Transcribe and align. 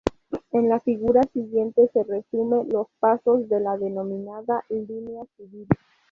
En 0.51 0.67
la 0.67 0.79
Figura 0.79 1.21
siguiente 1.31 1.87
se 1.93 2.03
resume 2.03 2.65
los 2.73 2.87
pasos 2.99 3.47
de 3.49 3.59
la 3.59 3.77
denominada 3.77 4.63
Línea 4.69 5.23
Civil. 5.37 5.67